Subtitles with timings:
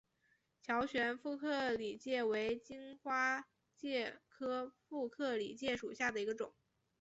[0.63, 6.55] 乔玄副克里介为荆花介科副克里介属下的一个种。